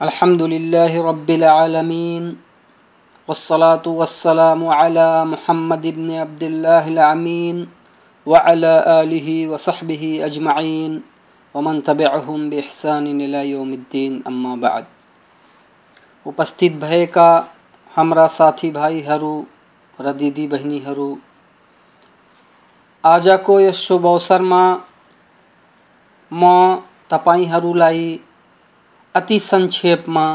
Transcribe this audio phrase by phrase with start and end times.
[0.00, 2.24] अल्हम्दुलिल्लाहि रब्बिल आलमीन
[3.28, 7.66] वस्सलातु वस्सलामु अला मुहम्मद इब्न अब्दुल्लाह अमीन
[8.26, 11.00] व अला आलिहि व सहबिहि अजमईन
[11.54, 14.86] वमन तबिअहुम बिइहसान इला यौमिद्दीन अम्मा बाद
[16.26, 17.28] उपस्थित भएका
[17.92, 19.34] हाम्रा साथीभाइहरू
[19.98, 21.08] र दिदी बहिनीहरू
[23.04, 24.62] आजको यस शुभ अवसरमा
[26.30, 26.52] म
[27.10, 28.04] तपाईँहरूलाई
[29.15, 30.25] अति संक्षेपमा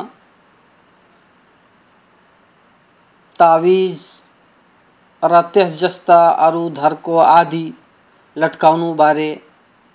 [3.40, 4.02] ताविज
[5.22, 7.64] र त्यस जस्ता अरू धर्को आदि
[8.36, 9.30] लट्काउनुबारे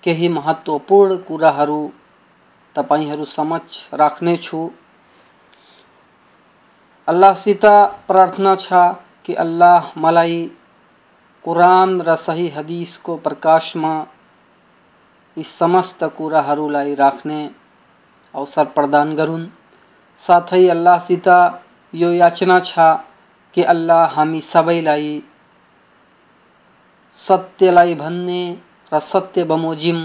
[0.04, 1.80] केही महत्त्वपूर्ण कुराहरू
[2.76, 4.68] तपाईँहरू समक्ष राख्नेछु
[7.08, 7.64] अल्लाहसित
[8.08, 8.82] प्रार्थना छ
[9.24, 10.44] कि अल्लाह मलाई
[11.44, 13.94] कुरान र सही हदिसको प्रकाशमा
[15.36, 17.42] यी समस्त कुराहरूलाई राख्ने
[18.34, 19.46] अवसर प्रदान गरून्
[20.20, 21.28] साथै अल्लाहसित
[21.94, 22.88] यो याचना छ
[23.54, 25.12] कि अल्लाह हामी सबैलाई
[27.16, 28.42] सत्यलाई भन्ने
[28.92, 29.98] र सत्य बमोजिम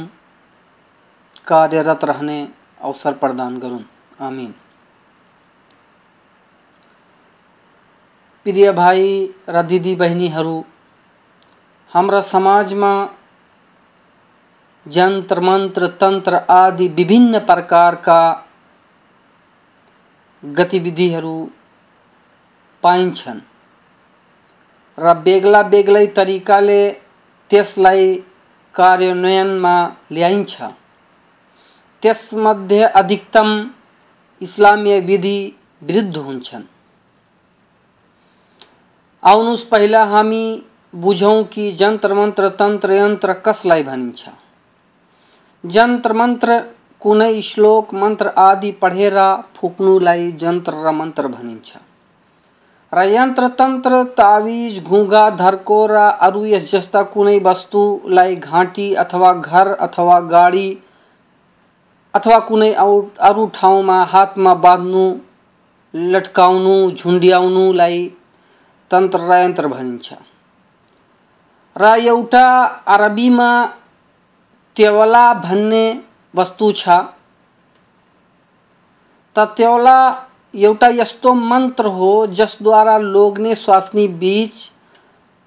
[1.48, 2.40] कार्यरत रहने
[2.82, 3.84] अवसर प्रदान गरून्
[4.22, 4.54] आमिन।
[8.46, 9.06] प्रिय भाइ
[9.50, 10.58] र दिदी बहिनीहरू,
[11.92, 12.92] हाम्रा समाजमा
[14.88, 18.46] जंत्र मंत्र, तंत्र आदि विभिन्न प्रकारका
[20.46, 21.50] गतिविधिहरू
[22.84, 23.40] पाइन्छन्।
[25.00, 26.92] र बेग्ला बेग्लै तरिकाले
[27.50, 28.16] त्यसलाई
[28.76, 30.62] कार्यान्वयनमा ल्याइन्छ।
[32.02, 33.70] त्यसमध्ये अधिकतम
[34.42, 36.64] इस्लामीय विधि विरुद्ध हुन्छन्।
[39.24, 40.64] आउनुहोस्, पहिला हामी
[40.96, 44.30] बुझौँ कि जन्त्र मन्त्र तन्त्र यन्त्र कसलाई भनिन्छ।
[45.74, 46.56] जन्त्र मन्त्र
[47.02, 49.16] कुनै श्लोक मन्त्र आदि पढेर
[49.56, 51.70] फुक्नुलाई जन्त्र र मन्त्र भनिन्छ।
[52.92, 55.96] र यन्त्र तन्त्र ताविज, घुगा, धर्को र
[56.28, 60.70] अरू यस जस्ता कुनै वस्तुलाई घाँटी अथवा घर अथवा गाडी
[62.14, 65.06] अथवा कुनै अरू ठाउँमा हातमा बाँध्नु,
[65.94, 68.00] लट्काउनु, झुन्ड्याउनुलाई
[68.92, 70.14] तन्त्र र यन्त्र भनिन्छ।
[71.76, 72.46] र एउटा
[72.88, 73.50] अरबीमा
[74.78, 75.86] त्यौला भन्ने
[76.34, 76.88] वस्तु छ।
[79.36, 80.00] त त्यौला
[80.54, 84.70] एउटा यस्तो मन्त्र हो जसद्वारा लोग्ने स्वास्नी बीच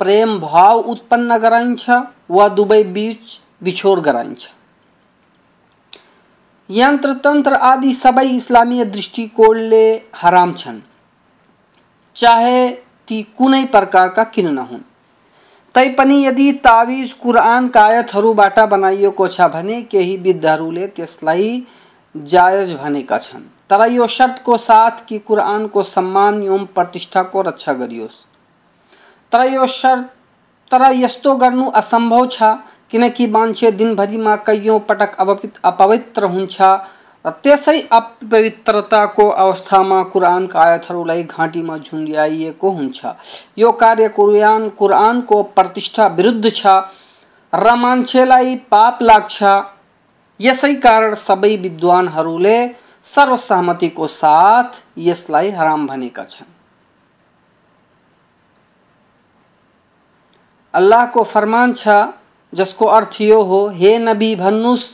[0.01, 1.91] प्रेम भाव उत्पन्न गराइन्छ
[2.31, 4.47] वा दुवै बीच बिछोड गराइन्छ।
[6.71, 9.87] यन्त्र तन्त्र आदि सबै इस्लामीय दृष्टिकोणले
[10.17, 10.79] हराम छन्,
[12.17, 12.69] चाहे
[13.09, 14.83] ती कुनै प्रकारका किन नहुन्।
[15.75, 21.67] तैपनि यदि ताविज कुरानका आयतहरूबाट बनाइएको छ भने केही विद्धहरूले त्यसलाई
[22.15, 28.25] जायज़ भनेका छन्। तर यो शर्तको साथ कि कुरानको सम्मान एवं प्रतिष्ठाको रक्षा गरियोस्।
[29.33, 30.05] तर यो शर्त,
[30.71, 32.43] तर यस्तो गर्नु असम्भव छ,
[32.91, 35.17] किनकि मान्छे दिनभरिमा कैयौँ पटक
[35.65, 36.61] अपवित्र हुन्छ।
[37.25, 43.07] त्यसै अपवित्रताको अवस्थामा कुरानका आयतहरूलाई घाँटीमा झुन्ड्याइएको हुन्छ।
[43.59, 46.67] यो कार्य कुरान, कुरानको प्रतिष्ठा विरुद्ध छ
[47.53, 49.43] र मान्छेलाई पाप लाग्छ।
[50.41, 52.57] यसै कारण सबै विद्वानहरूले
[53.05, 56.49] सर्वसहमतिको साथ यसलाई हराम भनेका छन्।
[60.75, 61.89] अल्लाहको फरमान छ,
[62.53, 64.87] जसको अर्थ यो हो, हे नबी, भन्नुस्।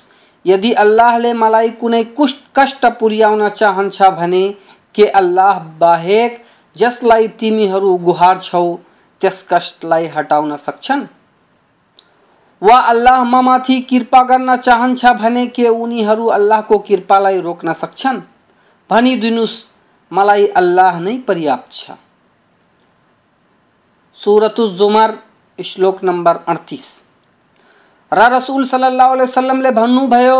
[0.46, 4.54] यदि अल्लाहले मलाई कुनै कुष्ट कष्ट पुर्याउन चाहन्छ भने,
[4.94, 6.44] के अल्लाह बाहेक
[6.76, 8.78] जसलाई तिमीहरू गुहार छौ,
[9.20, 11.06] त्यस कष्टलाई हटाउन सक्छन्?
[12.62, 18.20] वा अल्लाह ममाथि कृपा गर्न चाहन्छ भने, के उनीहरू अल्लाहको कृपालाई रोक्न सक्छन्?
[18.90, 19.68] भनिदिनुहोस्
[20.12, 21.90] मलाई अल्लाह नै पर्याप्त छ।
[24.14, 25.18] सुरत जुमर,
[25.64, 27.05] श्लोक नम्बर अडतिस।
[28.12, 30.38] र रसूल सल्लल्लाहु अलैहि वसल्लमले भन्नुभयो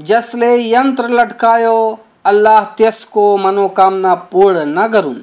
[0.00, 1.76] जसले यन्त्र लट्कायो,
[2.24, 5.20] अल्लाह त्यसको मनोकामना पूर्ण नगरून्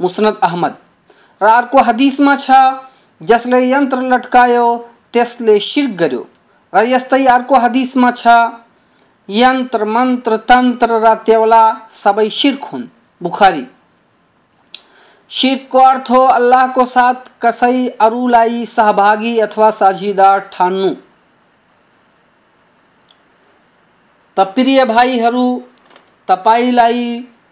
[0.00, 0.74] मुसनद अहमद।
[1.42, 2.50] र अर्को हदिसमा छ,
[3.22, 4.66] जसले यन्त्र लट्कायो,
[5.12, 6.26] त्यसले शिर्क गर्यो।
[6.72, 8.26] र यस्तै अर्को हदिसमा छ
[9.28, 11.62] यन्त्र मन्त्र तन्त्र र तेवला
[12.02, 12.90] सबै शिर्क हुन्।
[13.22, 13.66] बुखारी।
[15.30, 20.94] शिर्कको अर्थ हो अल्लाहको साथ कसै अरूलाई सहभागी अथवा साझीदार ठान्नु।
[24.36, 25.46] त प्रिय भाइहरू
[26.28, 27.02] तपाईँलाई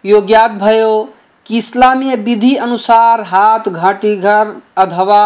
[0.05, 0.93] यो ज्ञात भयो
[1.45, 5.21] कि इस्लामीय विधि अनुसार हात, घाँटी, घर अथवा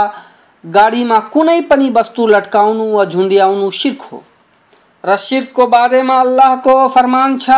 [0.63, 4.23] गाडीमा कुनै पनि वस्तु लट्काउनु वा झुन्ड्याउनु शिर्क हो।
[5.03, 7.49] र शिर्कको बारेमा अल्लाहको फरमान छ,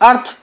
[0.00, 0.34] अर्थ,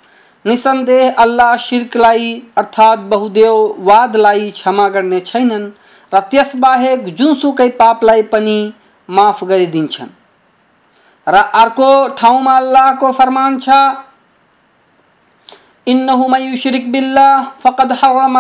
[0.45, 5.69] निसन्देह अल्लाह शिर्कलाई अर्थात् बहुदेववादलाई क्षमा गर्ने छैनन्
[6.11, 8.57] र त्यसबाहेक जुनसुकै पापलाई पनि
[9.09, 10.09] माफ़ गरिदिन्छन्।
[11.27, 12.57] र अर्को ठाउँमा
[13.11, 13.69] फरमान छ,
[15.87, 16.27] इन्नहु
[16.91, 18.37] बिल्लाह, फकद हरम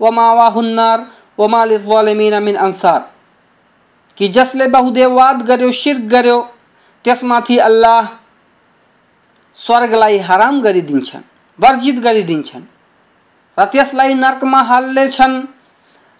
[0.00, 0.10] व
[1.30, 1.38] व
[2.40, 2.56] मिन
[4.18, 6.40] कि जसले बहुदेववाद गर्यो, शिर्क गर्यो,
[7.04, 8.02] त्यसमाथि अल्लाह
[9.56, 11.22] स्वर्गलाई हराम गरिदिन्छन्,
[11.58, 12.62] वर्जित गरिदिन्छन्,
[13.58, 15.42] र त्यसलाई नर्कमा हाल्नेछन्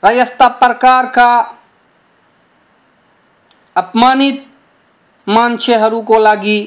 [0.02, 1.28] र यस्ता प्रकारका
[3.76, 4.44] अपमानित
[5.26, 6.60] मान्छेहरूको लागि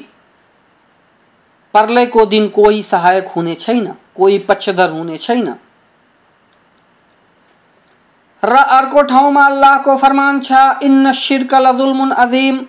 [1.74, 5.54] प्रलयको दिन कोही सहायक हुने छैन, कोही पक्षधर हुने छैन।
[8.42, 10.52] र अर्को ठाउँमा अल्लाहको फरमान छ,
[10.82, 12.64] इन्न शिर्क लजुल्मुन अजीम।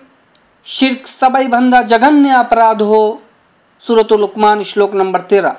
[0.66, 3.02] शिर्क सबैभन्दा जघन्य अपराध हो,
[3.82, 5.50] सुरत लुकमान श्लोक नम्बर तेह्र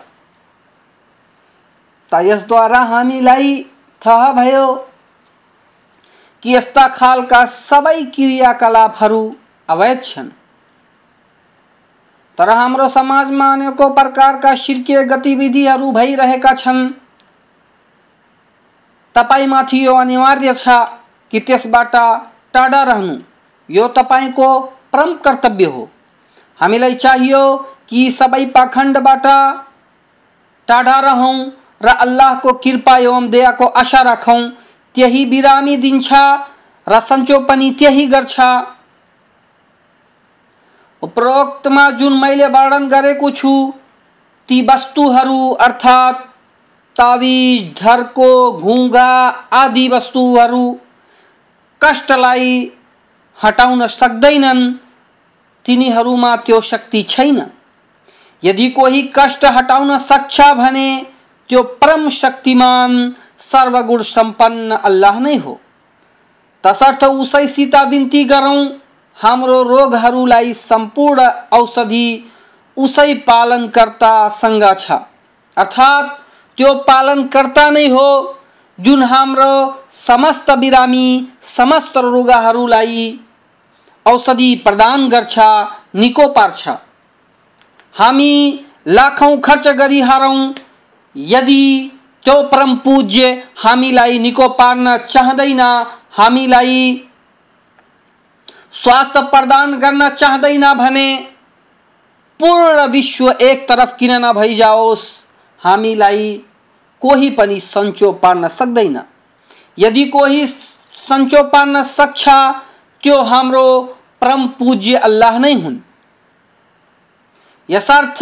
[2.12, 3.54] त यसद्वारा हामीलाई
[4.02, 4.68] थाहा भयो
[6.44, 9.24] कि यस्ता खालका सबै क्रियाकलापहरू
[9.72, 10.30] अवैध छन्
[12.38, 16.90] तर हाम्रो समाजमा अनेकौँ प्रकारका शिर्कीय गतिविधिहरू भइरहेका छन्।
[19.16, 20.78] तपाईँमाथि यो अनिवार्य छ
[21.34, 21.96] कि त्यसबाट
[22.54, 23.16] टाढा रहनु।
[23.70, 24.48] यो तपाईँको
[24.94, 25.88] परम कर्तव्य हो।
[26.60, 27.44] हामीलाई चाहियो
[27.90, 29.26] कि सबै पाखण्डबाट
[30.68, 31.36] टाढा रहौँ
[31.84, 34.42] र अल्लाहको कृपा एवं दयाको आशा राखौँ।
[34.96, 36.10] त्यही बिरामी दिन्छ
[36.88, 38.40] र सन्चो पनि त्यही गर्छ।
[41.04, 43.52] उपरोक्तमा जुन मैले वर्णन गरेको छु।
[44.50, 46.20] ती वस्तुहरू अर्थात्
[46.96, 49.12] ताविज धर्को घुङ्गा
[49.54, 50.66] आदि वस्तुहरू
[51.82, 52.72] कष्टलाई
[53.40, 54.72] हटाउन सक्दैनन्।
[55.66, 57.42] तिनीहरूमा त्यो शक्ति छैन।
[58.44, 60.88] यदि कोही कष्ट हटाउन सक्छ भने
[61.50, 62.92] त्यो परम शक्तिमान
[63.40, 65.60] सर्वगुण सम्पन्न अल्लाह नै हो।
[66.64, 68.81] तसर्थ उसैसित बिन्ती गरौँ।
[69.18, 71.22] हाम्रो रोगहरूलाई सम्पूर्ण
[71.52, 72.08] औषधि
[72.78, 74.92] उसै पालनकर्तासँग छ।
[75.58, 76.08] अर्थात्,
[76.58, 78.08] त्यो पालनकर्ता नै हो
[78.80, 79.52] जुन हाम्रो
[79.90, 83.20] समस्त बिरामी, समस्त रोगहरूलाई
[84.06, 85.40] औषधि प्रदान गर्छ,
[85.96, 86.68] निको पार्छ।
[87.96, 88.34] हामी
[88.88, 90.54] लाखौँ खर्च गरी हारौँ,
[91.16, 91.92] यदि
[92.26, 95.62] त्यो परम पूज्य हामीलाई निको पार्न चाहँदैन,
[96.12, 97.08] हामीलाई
[98.74, 101.08] स्वास्थ्य प्रदान गर्न चाहँदैन भने,
[102.40, 105.26] पूर्ण विश्व एक तरफ़ किन नभइजाओस्
[105.62, 106.42] हामीलाई
[107.02, 109.02] कोही पनि सन्चो पार्न सक्दैन।
[109.78, 112.30] यदि कोही सन्चो पार्न सक्छ,
[113.04, 113.68] त्यो हाम्रो
[114.22, 115.78] परम पूज्य अल्लाह नै हुन्।
[117.70, 118.20] यसर्थ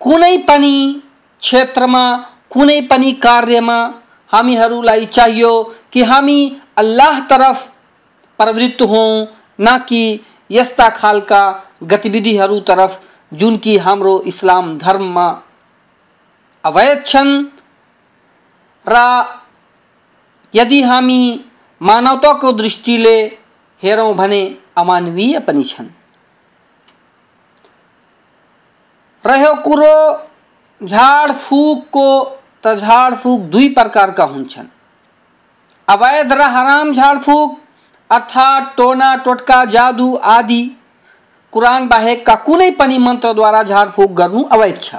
[0.00, 1.02] कुनै पनि
[1.40, 2.04] क्षेत्रमा,
[2.50, 3.78] कुनै पनि कार्यमा
[4.32, 5.52] हामीहरूलाई चाहियो
[5.92, 6.38] कि हामी
[6.76, 7.69] अल्लाह तरफ़
[8.40, 9.26] प्रवृत्त हौँ,
[9.60, 10.20] न कि
[10.50, 11.42] यस्ता खालका
[11.82, 12.98] गतिविधिहरू तरफ़
[13.32, 15.28] जुन कि हाम्रो इस्लाम धर्ममा
[16.64, 17.30] अवैध छन्।
[18.86, 18.96] र,
[20.54, 21.44] यदि हामी
[21.80, 23.16] मानवताको दृष्टिले
[23.82, 24.42] हेरौँ भने
[24.78, 25.88] अमानवीय पनि छन्।
[29.24, 29.96] रह्यो कुरो
[30.80, 32.08] झाडफुकको
[32.64, 34.66] त झाडफुक दुई प्रकारका हुन्छन्।
[35.88, 37.58] अवैध र हराम झाडफुक
[38.10, 40.62] अर्थात् टोना, टोटका, जादू आदि
[41.52, 44.94] कुरान बाहेकका कुनै पनि मन्त्रद्वारा झाडफुक गर्नु अवैध छ।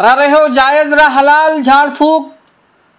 [0.00, 2.30] र रह्यो जायज़ र हलाल झाडफुक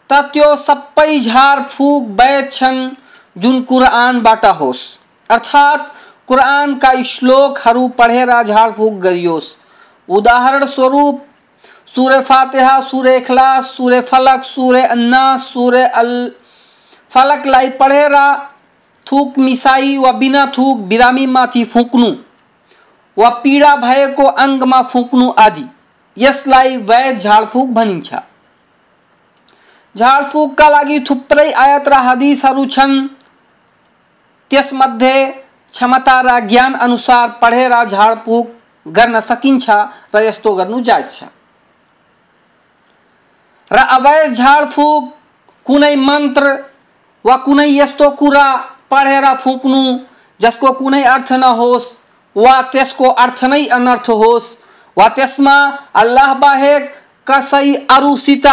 [0.10, 2.80] त त्यो सबै झाडफुक वैध छन्
[3.36, 4.84] जुन कुरानबाट होस्।
[5.30, 5.88] अर्थात्
[6.28, 6.92] कुरानका
[7.98, 9.56] पढेर झाडफुक गरियोस्।
[10.10, 11.22] उदाहरण स्वरूप,
[11.88, 16.12] सुरे फातेहा सूर्य इखलास, सुरे फलक सूर्य अन्ना सूर्य अल
[17.12, 18.16] फलकलाई पढेर,
[19.08, 22.10] थुक मिसाई वा बिना थुक बिरामीमाथि फुक्नु,
[23.18, 25.66] वा पीडा भएको अङ्गमा फुक्नु आदि।
[26.18, 28.14] यसलाई वैध झाडफुक भनिन्छ
[29.96, 32.96] झाडफुकका लागि थुप्रै आयत र हदिसहरू छन्।
[34.52, 35.26] त्यसमध्ये
[35.74, 38.48] क्षमता र ज्ञान अनुसार पढेर झाडफुक
[38.86, 39.70] गर्न सकिन्छ
[40.14, 41.24] र यस्तो गर्नु जायज़ छ
[43.72, 45.10] र अवैध झाडफुक
[45.66, 46.56] कुनै मन्त्र
[47.26, 48.46] वा कुनै यस्तो कुरा
[48.92, 49.82] पढेर फुक्नु
[50.40, 51.86] जसको कुनै अर्थ नहोस्,
[52.36, 54.48] वा त्यसको अर्थ नै अनर्थ होस्,
[54.98, 55.56] वा त्यसमा
[56.02, 56.84] अल्लाह बाहेक
[57.28, 58.48] कसै अरूसित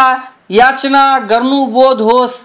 [0.49, 2.35] याचना गर्नु बोध होस्,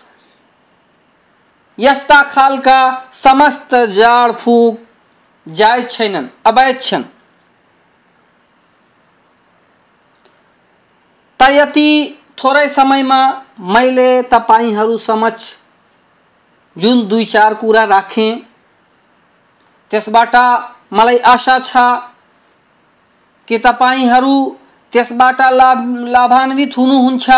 [1.78, 2.78] यस्ता खालका
[3.22, 4.78] समस्त जाडफुक
[5.46, 7.04] जायज़ छैनन्, अवैध छन्।
[11.40, 11.90] त यति
[12.38, 13.20] थोरै समयमा
[13.74, 15.50] मैले तपाईँहरू समक्ष
[16.76, 18.32] जुन दुई चार कुरा राखेँ
[19.90, 20.36] त्यसबाट
[20.92, 21.76] मलाई आशा छ
[23.48, 24.36] कि तपाईँहरू
[24.92, 27.30] त्यसबाट लाभ लाभान्वित हुनुहुन्छ।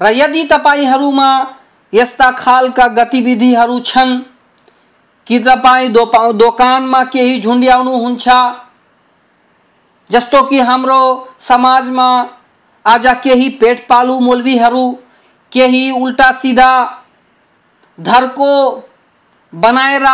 [0.00, 1.30] र यदि तपाईँहरूमा
[1.92, 4.18] यस्ता खालका गतिविधिहरू छन्
[5.26, 8.28] कि तपाईँ दोपा दोकानमा केही झुन्ड्याउनुहुन्छ
[10.10, 11.00] जस्तो कि हाम्रो
[11.40, 12.08] समाजमा
[12.84, 14.84] आज केही पेटपालु मौलवीहरू
[15.52, 16.70] केही उल्टा सिधा
[17.98, 18.52] धर्को
[19.52, 20.06] बनाएर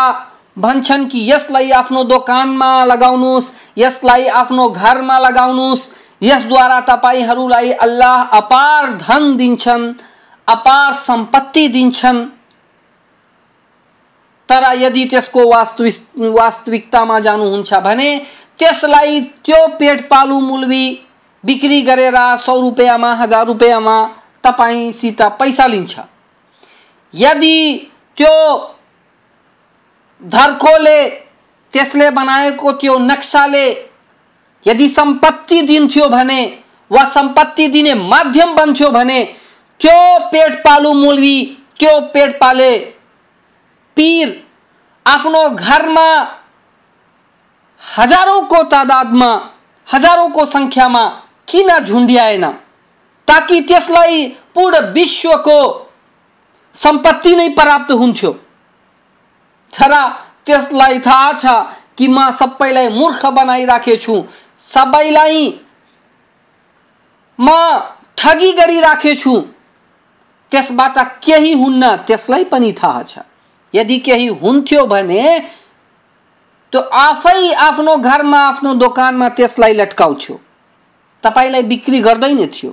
[0.59, 5.89] भन्छन् कि यसलाई आफ्नो दोकानमा लगाउनुहोस् यसलाई आफ्नो घरमा लगाउनुहोस्
[6.23, 9.93] यसद्वारा तपाईँहरूलाई अल्लाह अपार धन दिन्छन्,
[10.49, 12.25] अपार संपत्ति दिन्छन्।
[14.49, 18.11] तर यदि त्यसको वास्तविक, वास्तविकतामा जानुहुन्छ भने,
[18.59, 20.87] त्यसलाई त्यो पेट पालु मुलवी
[21.45, 23.97] बिक्री गरेर सौ रुपियाँमा, हज़ार रुपियाँमा
[24.45, 25.99] तपाईँसित पैसा लिन्छ।
[27.15, 28.71] यदि त्यो
[30.25, 31.09] धर्कोले
[31.73, 33.71] त्यसले बनाएको त्यो नक्साले
[34.67, 39.25] यदि संपत्ति दिन्थ्यो भने, वा संपत्ति दिने माध्यम बन्थ्यो भने,
[39.81, 41.45] त्यो पेट पालु मुलवी
[41.79, 42.79] त्यो पेट पाले
[43.97, 44.45] पीर
[45.07, 46.09] आफ्नो घरमा
[47.97, 49.51] हजारौँको तादादमा,
[49.93, 51.09] हजारौँको सङ्ख्यामा
[51.49, 52.45] किन झुन्ड्याएन?
[53.29, 55.84] ताकि त्यसलाई पूर्ण विश्वको
[56.75, 58.33] सम्पत्ति नै प्राप्त हुन्थ्यो।
[59.73, 59.93] तर
[60.47, 61.45] त्यसलाई थाहा छ
[61.97, 64.15] कि म सबैलाई मूर्ख बनाइराखेछु।
[64.59, 65.43] सबैलाई
[67.39, 67.49] म
[68.19, 69.41] ठगी गरिराखेछु।
[70.53, 73.19] त्यसबाट केही हुन्न त्यसलाई पनि थाहा छ।
[73.75, 75.23] यदि केही हुन्थ्यो भने
[76.73, 80.41] त्यो आफै आफ्नो घरमा आफ्नो दोकानमा त्यसलाई लट्काउँथ्यो।
[81.25, 82.71] तपाईँलाई बिक्री गर्दैन थियो।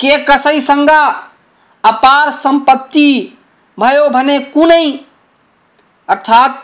[0.00, 0.90] के कसैसँग
[1.84, 3.38] अपार संपत्ति
[3.78, 4.86] भयो भने कुनै,
[6.08, 6.56] अर्थात्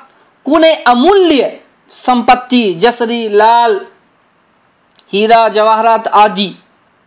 [0.46, 1.60] कुनै अमूल्य
[1.90, 3.80] संपत्ति जसरी लाल,
[5.12, 6.54] हिरा, जवाहरात आदि,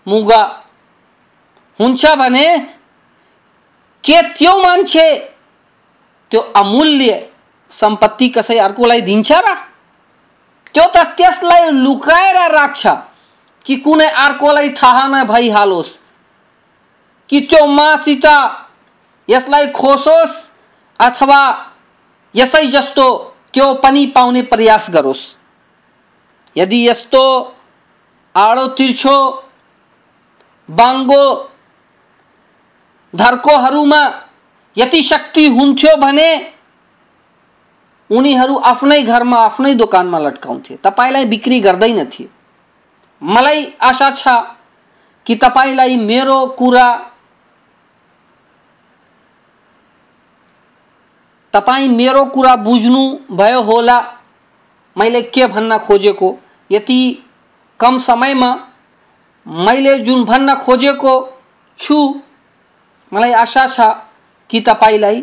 [0.07, 0.41] मुगा
[1.79, 2.47] हुन्छ भने
[4.03, 5.07] के त्यो मान्छे
[6.31, 7.29] त्यो अमूल्य
[7.71, 9.53] संपत्ति कसै अर्कोलाई दिन्छ र?
[10.73, 12.87] त्यो त त्यसलाई लुकाएर राख्छ
[13.65, 15.99] कि कुनै अर्कोलाई थाहा नभइहालोस्।
[17.29, 18.25] कि त्यो मासित
[19.27, 20.35] यसलाई खोसोस्
[20.99, 21.39] अथवा
[22.35, 23.05] यसै जस्तो
[23.53, 25.23] त्यो पनि पाउने प्रयास गरोस्।
[26.55, 27.23] यदि यस्तो
[28.35, 29.17] आडो तिर्छो
[30.69, 31.23] बाङ्गो
[33.13, 34.01] धर्कोहरूमा
[34.77, 36.29] यति शक्ति हुन्थ्यो भने
[38.09, 42.25] उनीहरू आफ्नै घरमा आफ्नै दोकानमा लट्काउँथे। तपाईँलाई बिक्री गर्दैनथे
[43.21, 44.27] मलाई आशा छ
[45.25, 46.87] कि तपाईँलाई मेरो कुरा
[51.53, 53.99] तपाईँ मेरो कुरा बुझ्नु भयो होला।
[54.97, 56.37] मैले के भन्न खोजेको?
[56.71, 56.99] यति
[57.79, 58.49] कम समयमा
[59.45, 61.13] मैले जुन भन्न खोजेको
[61.79, 62.21] छु,
[63.11, 63.79] मलाई आशा छ
[64.49, 65.21] कि तपाईँलाई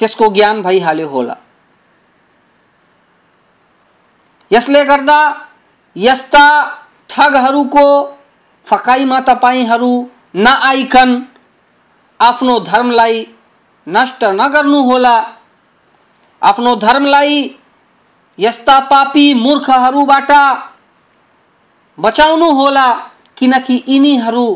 [0.00, 1.36] त्यसको ज्ञान भइहाल्यो होला।
[4.52, 5.18] यसले गर्दा
[5.96, 6.46] यस्ता
[7.10, 7.86] ठगहरूको
[8.66, 9.92] फकाइमा तपाईँहरू
[10.36, 11.10] नआइकन
[12.20, 13.26] आफ्नो धर्मलाई
[13.86, 15.16] नष्ट नगर्नुहोला
[16.42, 17.36] आफ्नो धर्मलाई
[18.38, 20.30] यस्ता पापी मूर्खहरूबाट
[21.98, 22.86] बचाउनु होला
[23.36, 24.46] किनकि यिनीहरू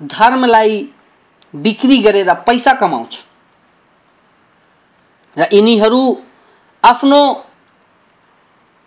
[0.00, 0.82] धर्मलाई
[1.54, 3.18] बिक्री गरेर पैसा कमाउँछ।
[5.36, 6.02] र यिनीहरू
[6.84, 7.20] आफ्नो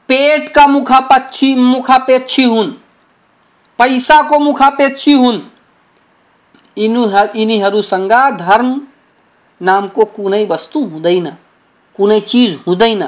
[0.10, 2.72] पेटका मुखापक्षी मुखापेक्षी हुन्,
[3.80, 5.40] पैसाको मुखापेक्षी हुन्।
[6.78, 8.70] यिनीहरूसँग धर्म
[9.63, 11.27] नामको कुनै वस्तु हुँदैन
[11.96, 13.03] कुनै चिज हुँदैन।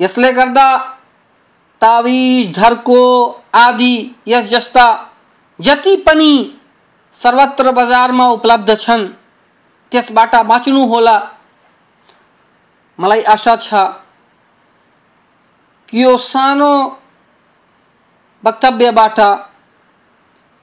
[0.00, 0.68] यसले गर्दा
[1.82, 3.00] ताविज, धर्को,
[3.54, 3.94] आदि
[4.26, 4.86] यस जस्ता
[5.58, 6.32] जति पनि
[7.14, 9.06] सर्वत्र बजारमा उपलब्ध छन्,
[9.92, 11.16] त्यसबाट बाँच्नु होला।
[12.98, 13.74] मलाई आशा छ
[15.88, 16.72] कि यो सानो
[18.44, 19.20] वक्तव्यबाट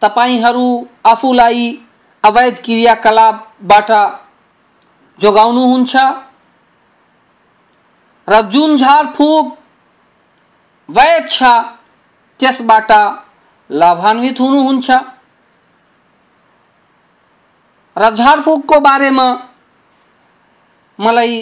[0.01, 0.67] तपाईँहरू
[1.05, 1.65] आफूलाई
[2.25, 3.91] अवैध क्रियाकलापबाट
[5.20, 5.96] जोगाउनुहुन्छ
[8.27, 9.58] र जुन झारफुक
[10.89, 11.44] वैध छ,
[12.39, 12.91] त्यसबाट
[13.70, 14.89] लाभान्वित हुनुहुन्छ
[17.96, 19.27] र झारफुकको बारेमा
[21.00, 21.38] मलाई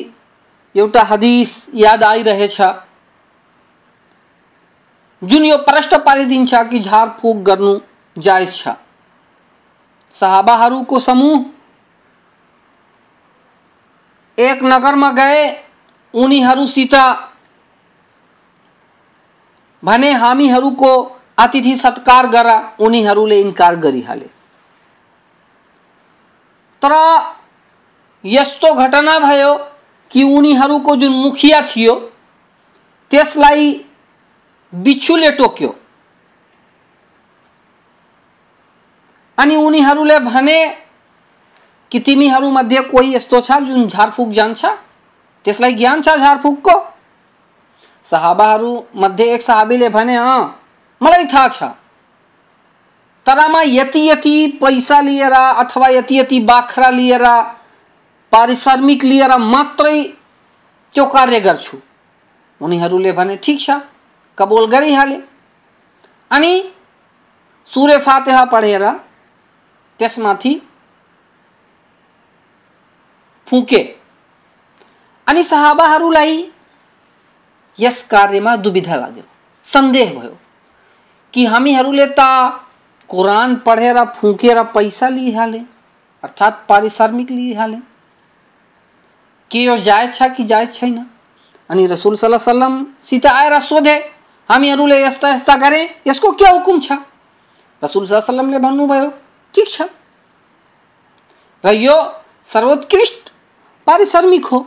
[0.76, 2.62] एउटा हदिस याद आइरहेछ।
[5.22, 7.80] जुन यो प्रश्न पारिदिन्छ कि झारफुक गर्नु
[8.18, 8.68] जायज़ छ।
[10.14, 11.46] सहाबाहरूको समूह।
[14.38, 15.42] एक नगरमा गए
[16.14, 16.96] उनीहरूसित
[19.84, 22.48] भने हामीहरूको अतिथि सत्कार गर,
[22.80, 24.26] उनीहरूले इन्कार गरिहाले।
[26.82, 26.94] तर
[28.24, 29.54] यस्तो घटना भयो
[30.12, 31.96] कि उनीहरूको जुन मुखिया थियो,
[33.12, 33.86] त्यसलाई
[34.74, 35.76] बिच्छुले टोक्यो।
[39.38, 40.70] अनि उनीहरूले भने
[41.92, 44.66] कि तिमीहरूमध्ये कोही यस्तो छ जुन झारफुक जान्छ?
[45.46, 46.94] त्यसलाई ज्ञान छ झारफुकको?
[48.96, 50.60] मध्ये एक साहबीले भने, अँ,
[51.02, 51.64] मलाई थाहा छ।
[53.26, 57.42] तरमा यति यति पैसा लिएर अथवा यति यति बाख्रा लिएर,
[58.32, 60.04] पारिश्रमिक लिएर मात्रै
[60.94, 61.78] त्यो कार्य गर्छु।
[62.62, 63.70] उनीहरूले भने, ठिक छ,
[64.38, 65.20] कबोल गरिहाले।
[66.32, 66.72] अनि
[67.66, 69.00] सुरे फातेहा पढेर
[70.00, 70.62] त्यसमाथि
[73.48, 73.96] फुके।
[75.28, 76.52] अनि सहाबाहरूलाई
[77.80, 79.24] यस कार्यमा दुविधा लाग्यो।
[79.66, 80.38] सन्देह भयो
[81.34, 82.20] कि हामीहरूले त
[83.10, 85.60] कुरान पढेर, फुकेर पैसा लिइहाले,
[86.24, 87.78] अर्थात् पारिश्रमिक लिइहाले।
[89.52, 91.06] के यो जायज़ छ कि जायज़ छैन?
[91.70, 93.96] अनि रसुल सल्लाहसित आएर सोधे,
[94.50, 96.92] हामीहरूले यस्ता यस्ता गरे, यसको के हुकुम छ?
[97.84, 99.12] रसुल सल्लाहले भन्नुभयो
[99.54, 99.82] ठिक छ
[101.64, 101.96] र यो
[102.54, 103.30] सर्वोत्कृष्ट
[103.88, 104.60] पारिश्रमिक हो।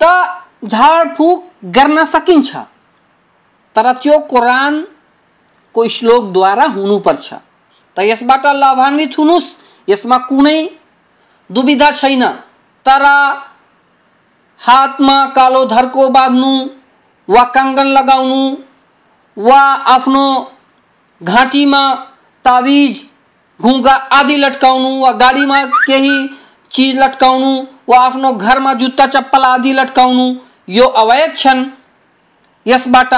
[0.00, 0.04] त
[0.64, 1.44] झाडफुक
[1.76, 2.56] गर्न सकिन्छ।
[3.76, 7.26] तर त्यो कुरानको श्लोकद्वारा हुनुपर्छ
[7.96, 9.54] त यसबाट लाभान्वित हुनुहोस्
[9.88, 10.58] यसमा कुनै
[11.50, 12.24] दुविधा छैन।
[12.86, 13.02] तर
[14.60, 16.52] हातमा कालो धर्को बाँध्नु,
[17.28, 18.42] वा कङ्गन लगाउनु,
[19.36, 19.60] वा
[19.94, 20.24] आफ्नो
[21.20, 21.82] घाँटीमा
[22.44, 23.02] ताविज
[23.62, 26.16] घुङ्गा आदि लट्काउनु वा गाडीमा केही
[26.72, 27.50] चिज लट्काउनु
[27.88, 30.26] वा आफ्नो घरमा जुत्ता चप्पल आदि लट्काउनु
[30.68, 31.64] यो अवैध छन्।
[32.66, 33.14] यसबाट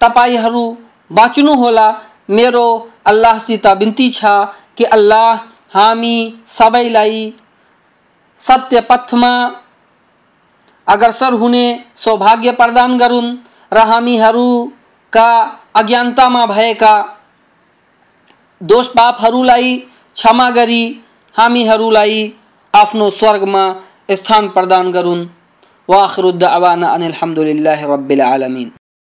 [0.00, 0.64] तपाईँहरू
[1.12, 1.88] बाँच्नुहोला
[2.30, 2.66] मेरो
[3.10, 4.32] अल्लाहसित बिन्ती छ
[4.76, 5.34] कि अल्लाह
[5.78, 6.16] हामी
[6.58, 7.20] सबैलाई
[8.40, 9.32] सत्य पथमा
[10.86, 13.36] अग्रसर हुने सौभाग्य प्रदान गरून्
[13.72, 15.28] र हामीहरूका
[15.74, 16.94] अज्ञानतामा भएका
[18.60, 19.76] दोष पापहरूलाई
[20.16, 20.82] क्षमा गरी
[21.34, 22.32] हामीहरूलाई
[22.74, 23.64] आफ्नो स्वर्गमा
[24.10, 25.26] स्थान प्रदान गरून्।
[25.88, 27.14] वाखरुद्द अवान अनिल
[27.84, 28.70] रब्बिल आलमीन।